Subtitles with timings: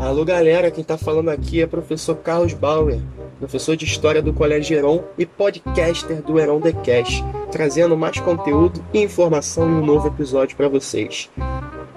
[0.00, 2.98] Alô galera, quem tá falando aqui é o professor Carlos Bauer,
[3.38, 7.22] professor de História do Colégio Heron e podcaster do Heron The Cash,
[7.52, 11.28] trazendo mais conteúdo e informação em um novo episódio para vocês.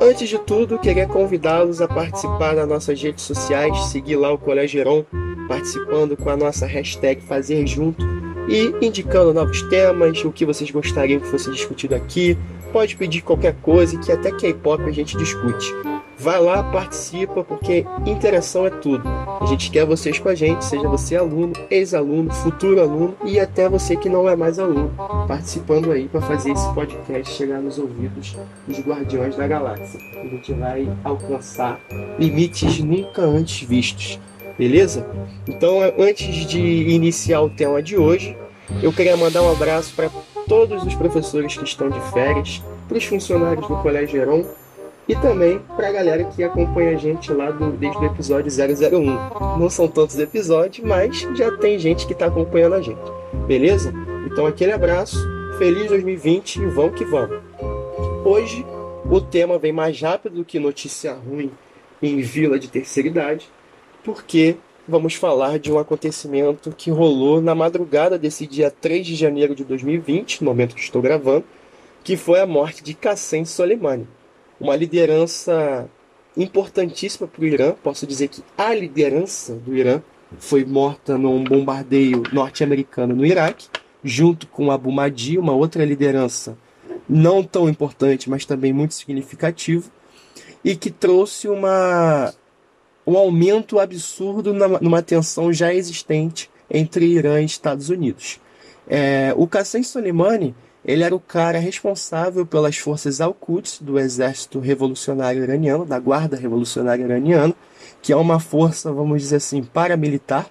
[0.02, 4.82] Antes de tudo, queria convidá-los a participar das nossas redes sociais, seguir lá o Colégio
[4.82, 5.06] Heron,
[5.48, 8.06] participando com a nossa hashtag Fazer Junto
[8.50, 12.38] e indicando novos temas, o que vocês gostariam que fosse discutido aqui.
[12.74, 15.74] Pode pedir qualquer coisa que até K-pop a gente discute.
[16.18, 19.04] Vai lá, participa, porque interação é tudo.
[19.41, 23.68] A gente quer vocês com a gente, seja você aluno, ex-aluno, futuro aluno e até
[23.68, 24.91] você que não é mais aluno,
[25.28, 30.00] participando aí para fazer esse podcast chegar nos ouvidos dos Guardiões da Galáxia.
[30.21, 31.79] A gente vai alcançar
[32.19, 34.19] limites nunca antes vistos,
[34.58, 35.05] beleza?
[35.47, 38.38] Então, antes de iniciar o tema de hoje,
[38.81, 40.09] eu queria mandar um abraço para
[40.47, 44.45] todos os professores que estão de férias, para os funcionários do Colégio Heron
[45.08, 49.59] e também para a galera que acompanha a gente lá do, desde o episódio 001.
[49.59, 53.02] Não são tantos episódios, mas já tem gente que está acompanhando a gente.
[53.45, 53.94] Beleza?
[54.25, 55.17] Então aquele abraço,
[55.58, 57.42] feliz 2020 e vamos que vamos.
[58.23, 58.66] Hoje
[59.09, 61.52] o tema vem mais rápido do que notícia ruim
[62.02, 63.49] em vila de terceira idade,
[64.03, 64.55] porque
[64.88, 69.64] vamos falar de um acontecimento que rolou na madrugada desse dia 3 de janeiro de
[69.64, 71.45] 2020, no momento que estou gravando,
[72.03, 74.08] que foi a morte de Qassem Soleimani
[74.59, 75.89] uma liderança
[76.35, 77.73] importantíssima para o Irã.
[77.83, 80.01] Posso dizer que a liderança do Irã
[80.37, 83.67] foi morta num bombardeio norte-americano no Iraque,
[84.03, 86.57] junto com Abu Mahdi, uma outra liderança
[87.07, 89.91] não tão importante, mas também muito significativo,
[90.63, 92.33] e que trouxe uma,
[93.05, 98.39] um aumento absurdo numa tensão já existente entre Irã e Estados Unidos.
[98.87, 100.55] É, o Qassem Soleimani
[100.86, 107.03] ele era o cara responsável pelas forças Al-Quds do Exército Revolucionário Iraniano, da Guarda Revolucionária
[107.03, 107.53] Iraniana,
[108.02, 110.48] que é uma força, vamos dizer assim, paramilitar,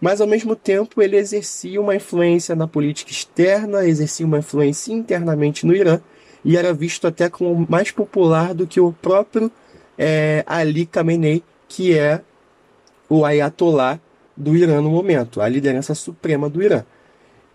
[0.00, 5.66] mas ao mesmo tempo ele exercia uma influência na política externa, exercia uma influência internamente
[5.66, 6.00] no Irã
[6.44, 9.50] e era visto até como mais popular do que o próprio
[9.96, 12.22] é, Ali Khamenei, que é
[13.08, 14.00] o Ayatollah
[14.36, 16.82] do Irã no momento, a liderança suprema do Irã.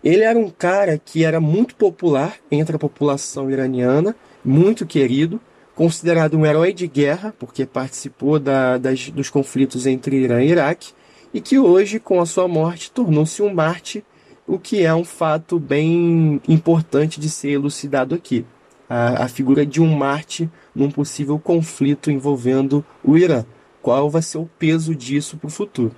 [0.05, 5.41] Ele era um cara que era muito popular entre a população iraniana, muito querido,
[5.73, 10.93] considerado um herói de guerra, porque participou da, das, dos conflitos entre Irã e Iraque,
[11.33, 14.05] e que hoje, com a sua morte, tornou-se um Marte,
[14.45, 18.45] o que é um fato bem importante de ser elucidado aqui.
[18.87, 23.43] A, a figura de um Marte num possível conflito envolvendo o Irã.
[23.81, 25.95] Qual vai ser o peso disso para o futuro?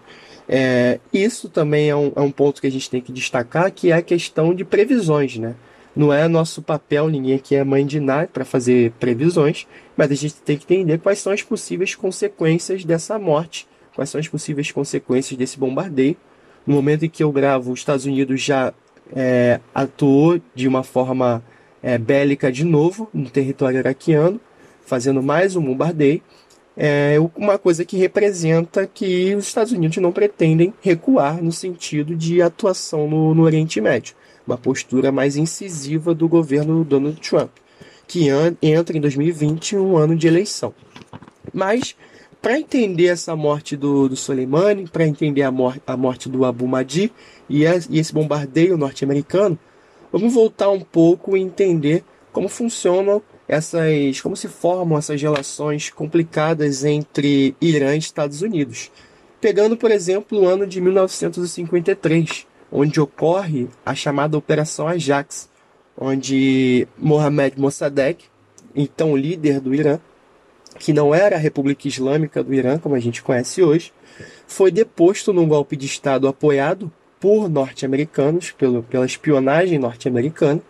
[0.50, 3.92] É, isso também é um, é um ponto que a gente tem que destacar, que
[3.92, 5.56] é a questão de previsões, né?
[5.96, 9.66] Não é nosso papel, ninguém aqui é mãe de nada para fazer previsões,
[9.96, 14.22] mas a gente tem que entender quais são as possíveis consequências dessa morte, quais são
[14.22, 16.16] as possíveis consequências desse bombardeio.
[16.68, 18.74] No momento em que eu gravo, os Estados Unidos já
[19.16, 21.44] é, atuou de uma forma
[21.82, 24.40] é, bélica de novo no território iraquiano,
[24.86, 26.22] fazendo mais um bombardeio
[26.80, 32.40] é uma coisa que representa que os Estados Unidos não pretendem recuar no sentido de
[32.40, 34.16] atuação no, no Oriente Médio.
[34.46, 37.50] Uma postura mais incisiva do governo Donald Trump,
[38.08, 38.28] que
[38.62, 40.72] entra em 2020, um ano de eleição.
[41.52, 41.96] Mas,
[42.40, 46.68] para entender essa morte do, do Soleimani, para entender a, mor a morte do Abu
[46.68, 47.12] Mahdi
[47.50, 49.58] e, e esse bombardeio norte-americano,
[50.12, 56.84] vamos voltar um pouco e entender como funcionam essas como se formam essas relações complicadas
[56.84, 58.92] entre Irã e Estados Unidos.
[59.40, 65.50] Pegando, por exemplo, o ano de 1953, onde ocorre a chamada Operação Ajax,
[65.98, 68.18] onde Mohamed Mossadegh,
[68.76, 70.00] então líder do Irã,
[70.78, 73.94] que não era a República Islâmica do Irã, como a gente conhece hoje,
[74.46, 78.54] foi deposto num golpe de Estado apoiado por norte-americanos,
[78.90, 80.62] pela espionagem norte-americana,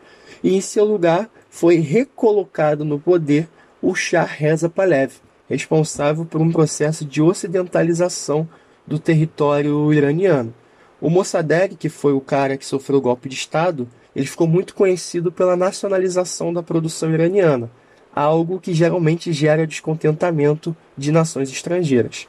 [0.44, 3.50] e em seu lugar foi recolocado no poder
[3.82, 5.16] o Shah Reza Pahlavi,
[5.50, 8.48] responsável por um processo de ocidentalização
[8.86, 10.54] do território iraniano.
[11.02, 14.76] O Mossadegh, que foi o cara que sofreu o golpe de Estado, ele ficou muito
[14.76, 17.72] conhecido pela nacionalização da produção iraniana,
[18.14, 22.28] algo que geralmente gera descontentamento de nações estrangeiras.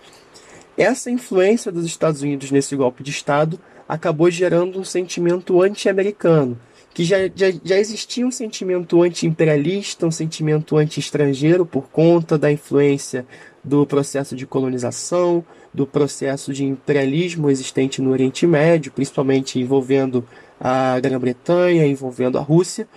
[0.75, 6.59] Essa influência dos Estados Unidos nesse golpe de Estado acabou gerando um sentimento anti-americano,
[6.99, 13.25] que já, já, já existia um sentimento anti-imperialista, um sentimento anti-estrangeiro por conta da influência
[13.63, 20.27] do processo de colonização, do processo de imperialismo existente no Oriente Médio, principalmente envolvendo
[20.61, 22.89] a Grã-Bretanha, envolvendo a Rússia.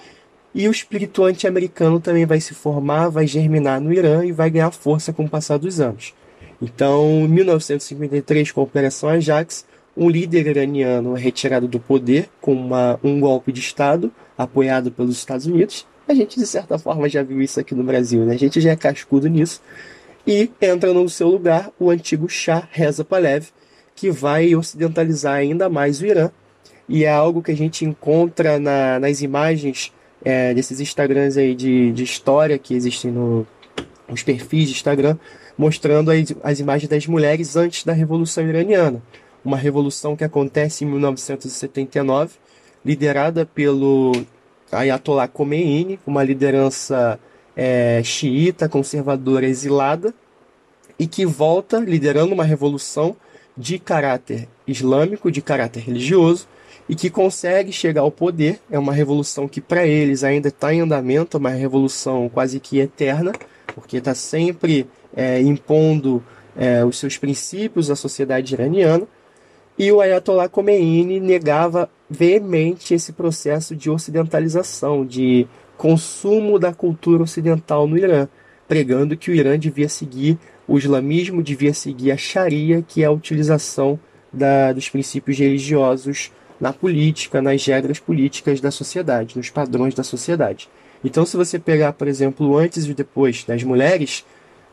[0.51, 4.71] E o espírito anti-americano também vai se formar, vai germinar no Irã e vai ganhar
[4.71, 6.15] força com o passar dos anos.
[6.59, 9.63] Então, em 1953, com a Operação Ajax,
[9.95, 15.45] um líder iraniano retirado do poder com uma, um golpe de Estado apoiado pelos Estados
[15.45, 15.85] Unidos.
[16.07, 18.33] A gente, de certa forma, já viu isso aqui no Brasil, né?
[18.33, 19.61] A gente já é cascudo nisso.
[20.25, 23.47] E entra no seu lugar o antigo Shah Reza Pahlavi,
[23.95, 26.31] que vai ocidentalizar ainda mais o Irã.
[26.87, 29.93] E é algo que a gente encontra na, nas imagens
[30.23, 33.47] é, desses Instagrams aí de, de história que existem no,
[34.07, 35.17] nos perfis de Instagram,
[35.57, 39.01] mostrando as, as imagens das mulheres antes da Revolução Iraniana.
[39.43, 42.35] Uma revolução que acontece em 1979,
[42.85, 44.11] liderada pelo
[44.71, 47.19] Ayatollah Khomeini, uma liderança
[47.55, 50.13] é, xiita, conservadora, exilada,
[50.97, 53.15] e que volta liderando uma revolução
[53.57, 56.47] de caráter islâmico, de caráter religioso,
[56.87, 58.59] e que consegue chegar ao poder.
[58.69, 63.31] É uma revolução que, para eles, ainda está em andamento, uma revolução quase que eterna,
[63.73, 66.23] porque está sempre é, impondo
[66.55, 69.07] é, os seus princípios à sociedade iraniana.
[69.77, 75.47] E o Ayatollah Khomeini negava veemente esse processo de ocidentalização, de
[75.77, 78.27] consumo da cultura ocidental no Irã,
[78.67, 80.37] pregando que o Irã devia seguir
[80.67, 83.99] o islamismo, devia seguir a Sharia, que é a utilização
[84.31, 90.69] da, dos princípios religiosos na política, nas regras políticas da sociedade, nos padrões da sociedade.
[91.03, 94.23] Então, se você pegar, por exemplo, antes e depois das mulheres,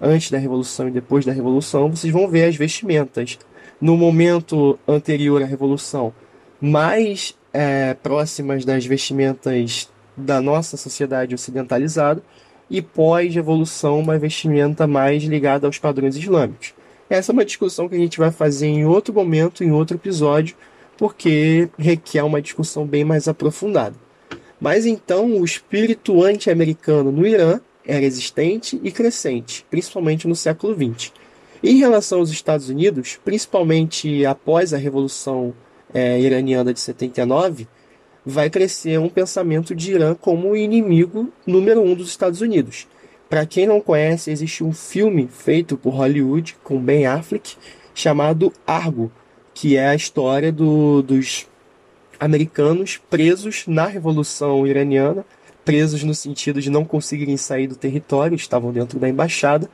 [0.00, 3.38] antes da Revolução e depois da Revolução, vocês vão ver as vestimentas.
[3.80, 6.12] No momento anterior à Revolução,
[6.60, 12.22] mais é, próximas das vestimentas da nossa sociedade ocidentalizada,
[12.70, 16.75] e pós-revolução, uma vestimenta mais ligada aos padrões islâmicos.
[17.08, 20.54] Essa é uma discussão que a gente vai fazer em outro momento, em outro episódio,
[20.98, 23.96] porque requer uma discussão bem mais aprofundada.
[24.60, 31.12] Mas então o espírito anti-americano no Irã era existente e crescente, principalmente no século XX.
[31.62, 35.52] Em relação aos Estados Unidos, principalmente após a Revolução
[35.93, 37.66] é, Iraniana de 79,
[38.25, 42.87] vai crescer um pensamento de Irã como o inimigo número um dos Estados Unidos.
[43.28, 47.56] Para quem não conhece, existe um filme feito por Hollywood com Ben Affleck
[47.94, 49.10] chamado Argo,
[49.52, 51.46] que é a história do, dos
[52.20, 55.26] americanos presos na Revolução Iraniana,
[55.64, 59.69] presos no sentido de não conseguirem sair do território, estavam dentro da embaixada,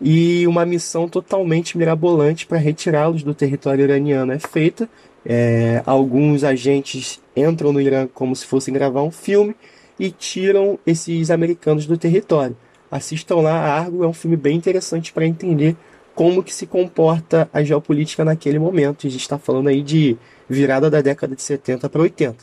[0.00, 4.88] e uma missão totalmente mirabolante para retirá-los do território iraniano é feita.
[5.26, 9.54] É, alguns agentes entram no Irã como se fossem gravar um filme
[9.98, 12.56] e tiram esses americanos do território.
[12.90, 15.76] Assistam lá, Argo é um filme bem interessante para entender
[16.14, 19.06] como que se comporta a geopolítica naquele momento.
[19.06, 20.16] A gente está falando aí de
[20.48, 22.36] virada da década de 70 para 80.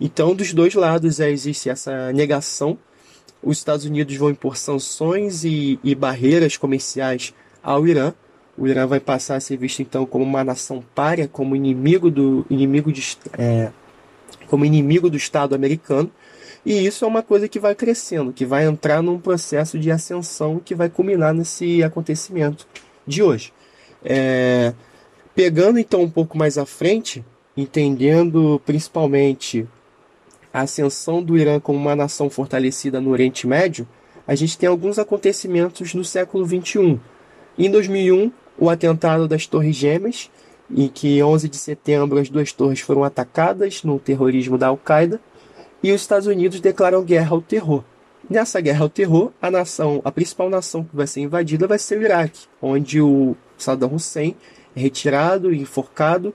[0.00, 2.76] Então, dos dois lados é, existe essa negação.
[3.44, 8.14] Os Estados Unidos vão impor sanções e, e barreiras comerciais ao Irã.
[8.56, 12.46] O Irã vai passar a ser visto então como uma nação párea, como inimigo do
[12.48, 13.70] inimigo de, é,
[14.46, 16.10] como inimigo do Estado americano.
[16.64, 20.58] E isso é uma coisa que vai crescendo, que vai entrar num processo de ascensão
[20.64, 22.66] que vai culminar nesse acontecimento
[23.06, 23.52] de hoje.
[24.02, 24.72] É,
[25.34, 27.22] pegando então um pouco mais à frente,
[27.54, 29.68] entendendo principalmente
[30.54, 33.88] a ascensão do Irã como uma nação fortalecida no Oriente Médio,
[34.24, 37.00] a gente tem alguns acontecimentos no século XXI.
[37.58, 40.30] Em 2001, o atentado das Torres Gêmeas,
[40.70, 45.20] em que 11 de setembro as duas torres foram atacadas no terrorismo da Al-Qaeda,
[45.82, 47.82] e os Estados Unidos declaram guerra ao terror.
[48.30, 51.98] Nessa guerra ao terror, a nação, a principal nação que vai ser invadida vai ser
[51.98, 54.36] o Iraque, onde o Saddam Hussein
[54.74, 56.32] é retirado e enforcado,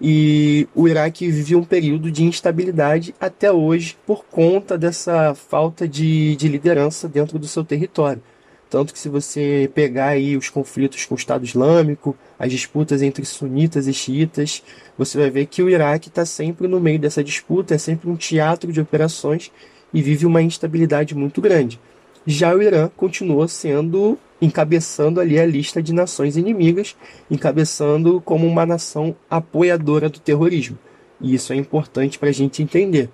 [0.00, 6.36] e o Iraque vive um período de instabilidade até hoje por conta dessa falta de,
[6.36, 8.22] de liderança dentro do seu território.
[8.70, 13.24] Tanto que se você pegar aí os conflitos com o Estado Islâmico, as disputas entre
[13.24, 14.62] sunitas e xiitas,
[14.96, 18.16] você vai ver que o Iraque está sempre no meio dessa disputa, é sempre um
[18.16, 19.50] teatro de operações
[19.92, 21.80] e vive uma instabilidade muito grande.
[22.26, 26.96] Já o Irã continua sendo encabeçando ali a lista de nações inimigas,
[27.30, 30.78] encabeçando como uma nação apoiadora do terrorismo.
[31.20, 33.10] E isso é importante para a gente entender,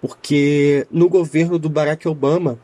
[0.00, 2.58] porque no governo do Barack Obama,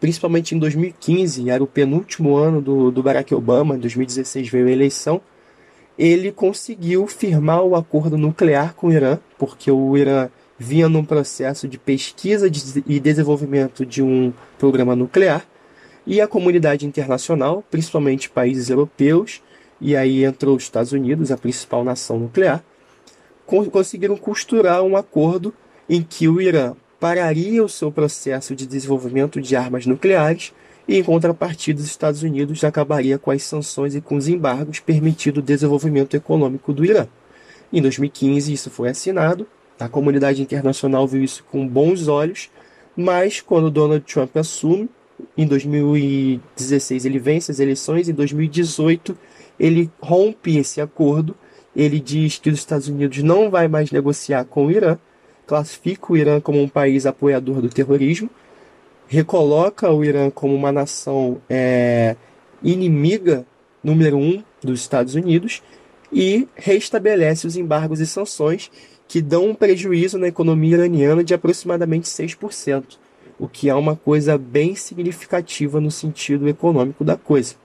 [0.00, 4.70] principalmente em 2015, era o penúltimo ano do, do Barack Obama, em 2016 veio a
[4.70, 5.20] eleição,
[5.96, 11.68] ele conseguiu firmar o acordo nuclear com o Irã, porque o Irã vinha num processo
[11.68, 12.50] de pesquisa
[12.86, 15.46] e desenvolvimento de um programa nuclear,
[16.06, 19.42] e a comunidade internacional, principalmente países europeus,
[19.80, 22.62] e aí entrou os Estados Unidos, a principal nação nuclear,
[23.70, 25.52] conseguiram costurar um acordo
[25.88, 30.52] em que o Irã pararia o seu processo de desenvolvimento de armas nucleares
[30.86, 35.40] e em contrapartida os Estados Unidos acabaria com as sanções e com os embargos permitindo
[35.40, 37.06] o desenvolvimento econômico do Irã.
[37.72, 39.46] Em 2015 isso foi assinado,
[39.78, 42.50] a comunidade internacional viu isso com bons olhos,
[42.96, 44.88] mas quando Donald Trump assume,
[45.36, 49.16] em 2016 ele vence as eleições, em 2018
[49.58, 51.34] ele rompe esse acordo,
[51.74, 54.98] ele diz que os Estados Unidos não vai mais negociar com o Irã,
[55.46, 58.28] classifica o Irã como um país apoiador do terrorismo,
[59.06, 62.16] recoloca o Irã como uma nação é,
[62.62, 63.44] inimiga
[63.82, 65.62] número um dos Estados Unidos
[66.12, 68.70] e restabelece os embargos e sanções
[69.08, 72.96] que dão um prejuízo na economia iraniana de aproximadamente 6%,
[73.42, 77.56] o que é uma coisa bem significativa no sentido econômico da coisa.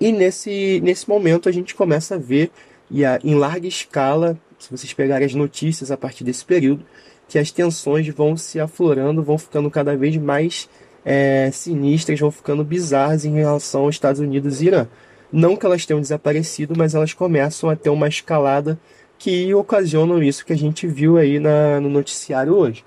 [0.00, 2.50] E nesse, nesse momento a gente começa a ver,
[2.90, 6.84] e a, em larga escala, se vocês pegarem as notícias a partir desse período,
[7.28, 10.68] que as tensões vão se aflorando, vão ficando cada vez mais
[11.04, 14.88] é, sinistras, vão ficando bizarras em relação aos Estados Unidos e Irã.
[15.30, 18.76] Não que elas tenham desaparecido, mas elas começam a ter uma escalada
[19.16, 22.84] que ocasionam isso que a gente viu aí na, no noticiário hoje.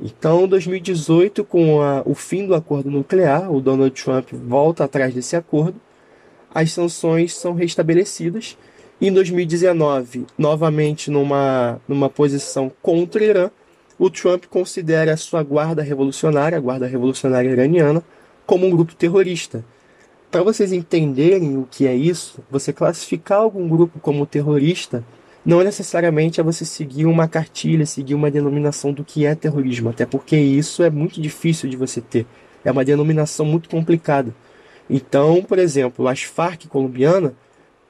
[0.00, 5.36] Então, 2018, com a, o fim do acordo nuclear, o Donald Trump volta atrás desse
[5.36, 5.80] acordo,
[6.54, 8.56] as sanções são restabelecidas.
[9.00, 13.50] Em 2019, novamente numa, numa posição contra o Irã,
[13.98, 18.02] o Trump considera a sua guarda revolucionária, a guarda revolucionária iraniana,
[18.46, 19.64] como um grupo terrorista.
[20.30, 25.04] Para vocês entenderem o que é isso, você classificar algum grupo como terrorista
[25.44, 30.06] não necessariamente é você seguir uma cartilha, seguir uma denominação do que é terrorismo, até
[30.06, 32.26] porque isso é muito difícil de você ter.
[32.64, 34.32] É uma denominação muito complicada.
[34.88, 37.34] Então, por exemplo, as Farc colombiana,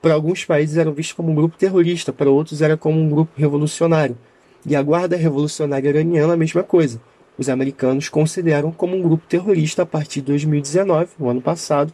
[0.00, 3.32] para alguns países eram vistas como um grupo terrorista, para outros era como um grupo
[3.36, 4.16] revolucionário.
[4.64, 7.00] E a Guarda Revolucionária Iraniana, a mesma coisa.
[7.36, 11.92] Os americanos consideram como um grupo terrorista a partir de 2019, o ano passado,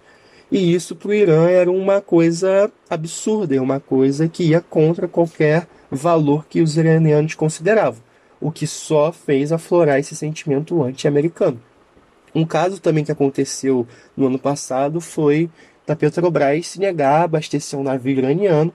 [0.50, 5.68] e isso para o Irã era uma coisa absurda, uma coisa que ia contra qualquer
[5.90, 8.02] valor que os iranianos consideravam,
[8.40, 11.60] o que só fez aflorar esse sentimento anti-americano.
[12.34, 13.86] Um caso também que aconteceu
[14.16, 15.50] no ano passado foi
[15.86, 18.72] da Petrobras se negar a abastecer um navio iraniano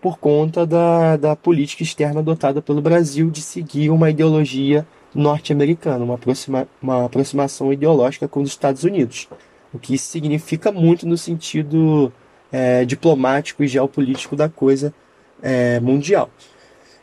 [0.00, 6.16] por conta da, da política externa adotada pelo Brasil de seguir uma ideologia norte-americana, uma,
[6.16, 9.28] aproxima, uma aproximação ideológica com os Estados Unidos,
[9.74, 12.12] o que significa muito no sentido
[12.50, 14.94] é, diplomático e geopolítico da coisa
[15.42, 16.30] é, mundial.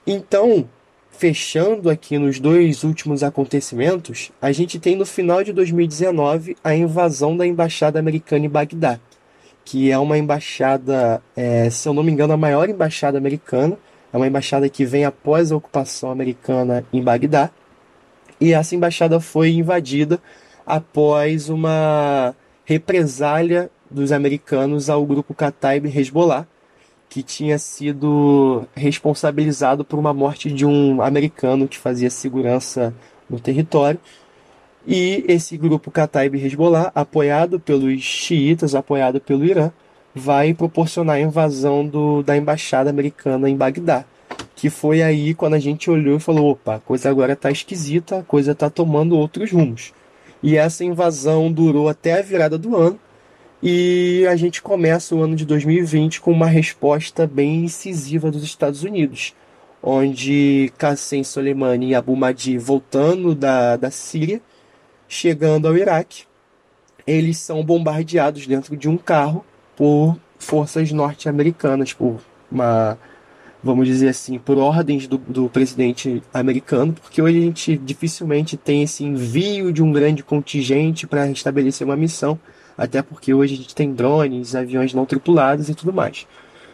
[0.07, 0.67] Então,
[1.11, 7.37] fechando aqui nos dois últimos acontecimentos, a gente tem no final de 2019 a invasão
[7.37, 8.99] da embaixada americana em Bagdá
[9.63, 13.77] que é uma embaixada, é, se eu não me engano, a maior embaixada americana.
[14.11, 17.49] É uma embaixada que vem após a ocupação americana em Bagdá.
[18.39, 20.19] E essa embaixada foi invadida
[20.65, 22.35] após uma
[22.65, 26.48] represália dos americanos ao grupo Kataib Hezbollah,
[27.10, 32.94] que tinha sido responsabilizado por uma morte de um americano que fazia segurança
[33.30, 34.00] no território.
[34.88, 39.72] E esse grupo Kataib Hezbollah, apoiado pelos xiitas, apoiado pelo Irã,
[40.15, 44.06] vai proporcionar a invasão do, da embaixada americana em Bagdá.
[44.56, 48.20] Que foi aí quando a gente olhou e falou: opa, a coisa agora está esquisita,
[48.20, 49.94] a coisa está tomando outros rumos.
[50.41, 53.00] E essa invasão durou até a virada do ano.
[53.62, 58.83] E a gente começa o ano de 2020 com uma resposta bem incisiva dos Estados
[58.83, 59.36] Unidos,
[59.83, 64.41] onde Qassem Soleimani e Abu Mahdi voltando da, da Síria
[65.12, 66.24] chegando ao Iraque,
[67.05, 69.45] eles são bombardeados dentro de um carro
[69.75, 72.98] por forças norte-americanas, por uma,
[73.63, 78.84] vamos dizer assim, por ordens do, do presidente americano, porque hoje a gente dificilmente tem
[78.84, 82.39] esse envio de um grande contingente para restabelecer uma missão,
[82.77, 86.25] até porque hoje a gente tem drones, aviões não tripulados e tudo mais.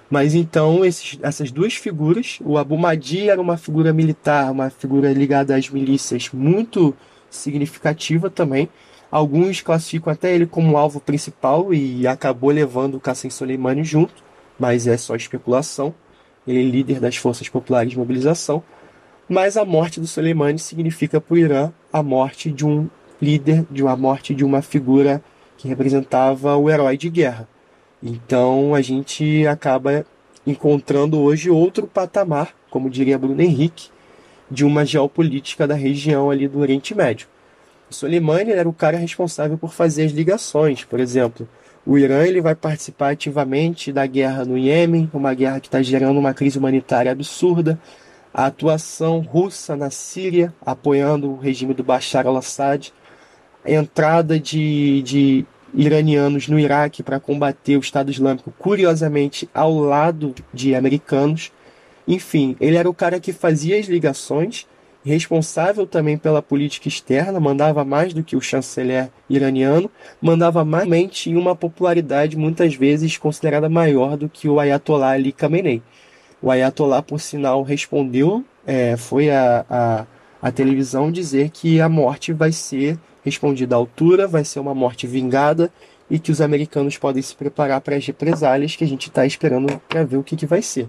[0.10, 5.12] Mas então esses, essas duas figuras, o Abu Mahdi era uma figura militar, uma figura
[5.12, 6.96] ligada às milícias muito
[7.29, 8.70] significativa também.
[9.12, 14.24] Alguns classificam até ele como alvo principal e acabou levando o Qassem Soleimani junto,
[14.58, 15.94] mas é só especulação.
[16.47, 18.63] Ele é líder das Forças Populares de Mobilização.
[19.27, 22.87] Mas a morte do Soleimani significa para o Irã a morte de um
[23.21, 25.21] líder, de uma morte de uma figura
[25.57, 27.47] que representava o herói de guerra.
[28.01, 30.05] Então a gente acaba
[30.45, 33.89] encontrando hoje outro patamar, como diria Bruno Henrique,
[34.49, 37.27] de uma geopolítica da região ali do Oriente Médio.
[37.89, 41.47] O Soleimani era o cara responsável por fazer as ligações, por exemplo.
[41.89, 46.20] O Irã ele vai participar ativamente da guerra no Iêmen, uma guerra que está gerando
[46.20, 47.79] uma crise humanitária absurda.
[48.34, 52.91] A atuação russa na Síria, apoiando o regime do Bashar al-Assad.
[53.63, 60.36] A entrada de, de iranianos no Iraque para combater o Estado Islâmico, curiosamente ao lado
[60.53, 61.53] de americanos.
[62.06, 64.67] Enfim, ele era o cara que fazia as ligações,
[65.07, 69.89] responsável também pela política externa, mandava mais do que o chanceler iraniano,
[70.21, 70.87] mandava mais
[71.25, 75.81] em uma popularidade muitas vezes considerada maior do que o Ayatollah Ali Khamenei.
[76.41, 80.05] O Ayatollah, por sinal, respondeu, é, foi a, a,
[80.41, 85.07] a televisão dizer que a morte vai ser respondida à altura, vai ser uma morte
[85.07, 85.71] vingada
[86.09, 89.81] e que os americanos podem se preparar para as represálias que a gente está esperando
[89.87, 90.87] para ver o que, que vai ser.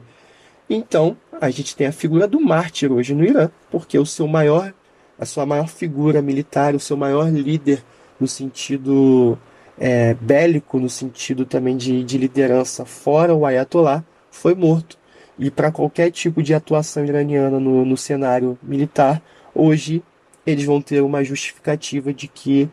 [0.68, 4.74] Então, a gente tem a figura do mártir hoje no Irã, porque o seu maior,
[5.18, 7.82] a sua maior figura militar, o seu maior líder
[8.20, 9.38] no sentido
[9.78, 14.98] é, bélico, no sentido também de, de liderança, fora o Ayatollah, foi morto.
[15.38, 19.22] E para qualquer tipo de atuação iraniana no, no cenário militar,
[19.54, 20.02] hoje
[20.44, 22.68] eles vão ter uma justificativa de que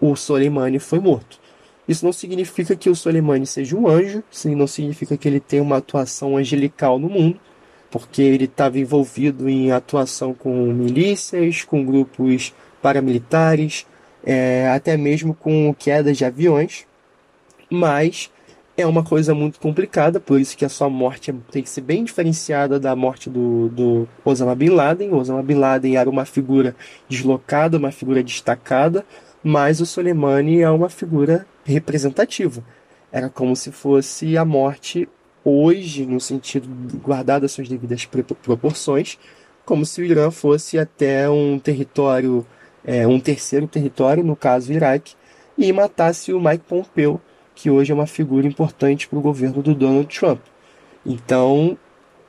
[0.00, 1.38] o Soleimani foi morto.
[1.88, 5.62] Isso não significa que o Soleimani seja um anjo, sim, não significa que ele tenha
[5.62, 7.40] uma atuação angelical no mundo,
[7.90, 13.86] porque ele estava envolvido em atuação com milícias, com grupos paramilitares,
[14.24, 16.86] é, até mesmo com quedas de aviões,
[17.68, 18.30] mas
[18.76, 22.04] é uma coisa muito complicada, por isso que a sua morte tem que ser bem
[22.04, 25.10] diferenciada da morte do, do Osama Bin Laden.
[25.10, 26.74] O Osama Bin Laden era uma figura
[27.08, 29.04] deslocada, uma figura destacada,
[29.44, 32.64] mas o Soleimani é uma figura representativa.
[33.10, 35.08] Era como se fosse a morte
[35.44, 39.18] hoje, no sentido guardada suas devidas proporções,
[39.64, 42.46] como se o Irã fosse até um território,
[42.84, 45.14] é, um terceiro território, no caso o Iraque,
[45.56, 47.20] e matasse o Mike Pompeo,
[47.54, 50.40] que hoje é uma figura importante para o governo do Donald Trump.
[51.04, 51.76] Então,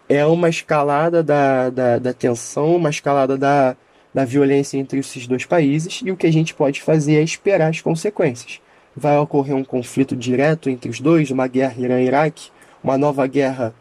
[0.09, 3.77] é uma escalada da, da, da tensão, uma escalada da,
[4.13, 7.69] da violência entre esses dois países, e o que a gente pode fazer é esperar
[7.69, 8.59] as consequências
[8.95, 12.49] vai ocorrer um conflito direto entre os dois, uma guerra Irã-Iraque,
[12.83, 13.73] uma nova guerra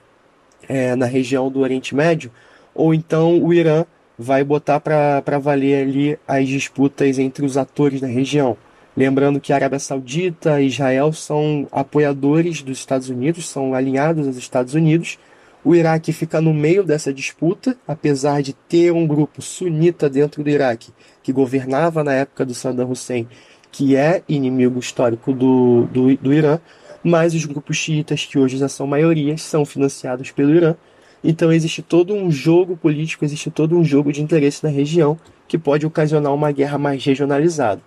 [0.68, 2.30] é, na região do Oriente Médio,
[2.74, 3.84] ou então o Irã
[4.18, 8.56] vai botar para valer ali as disputas entre os atores da região.
[8.96, 14.36] Lembrando que a Arábia Saudita e Israel são apoiadores dos Estados Unidos, são alinhados aos
[14.36, 15.18] Estados Unidos.
[15.64, 20.50] O Iraque fica no meio dessa disputa, apesar de ter um grupo sunita dentro do
[20.50, 23.26] Iraque que governava na época do Saddam Hussein
[23.72, 26.60] que é inimigo histórico do, do, do Irã,
[27.02, 30.76] mas os grupos xiitas, que hoje já são maiorias, são financiados pelo Irã.
[31.24, 35.56] Então existe todo um jogo político, existe todo um jogo de interesse na região que
[35.56, 37.80] pode ocasionar uma guerra mais regionalizada.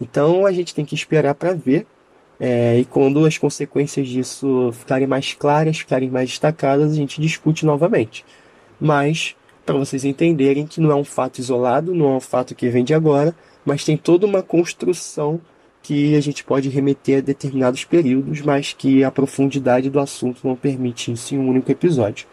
[0.00, 1.86] Então a gente tem que esperar para ver,
[2.40, 7.64] é, e quando as consequências disso ficarem mais claras, ficarem mais destacadas, a gente discute
[7.64, 8.24] novamente.
[8.80, 9.34] Mas,
[9.66, 12.84] para vocês entenderem que não é um fato isolado, não é um fato que vem
[12.84, 13.34] de agora,
[13.68, 15.38] mas tem toda uma construção
[15.82, 20.56] que a gente pode remeter a determinados períodos, mas que a profundidade do assunto não
[20.56, 22.26] permite isso em um único episódio.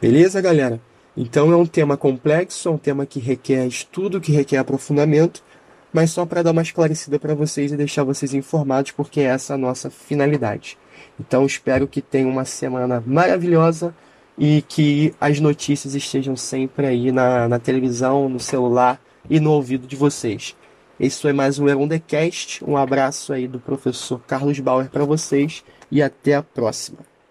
[0.00, 0.80] Beleza, galera?
[1.16, 5.42] Então é um tema complexo, é um tema que requer estudo, que requer aprofundamento,
[5.92, 9.54] mas só para dar uma esclarecida para vocês e deixar vocês informados, porque essa é
[9.54, 10.76] a nossa finalidade.
[11.20, 13.94] Então espero que tenham uma semana maravilhosa
[14.36, 19.86] e que as notícias estejam sempre aí na, na televisão, no celular, e no ouvido
[19.86, 20.56] de vocês.
[20.98, 22.64] Isso é mais um Erondecast.
[22.64, 26.98] Um abraço aí do professor Carlos Bauer para vocês e até a próxima.